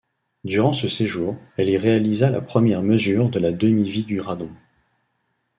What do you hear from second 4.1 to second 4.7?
radon.